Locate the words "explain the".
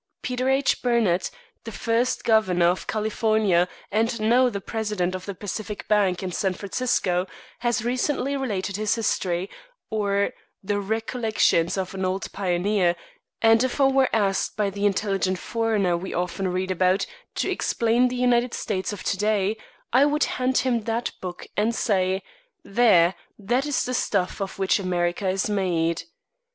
17.51-18.15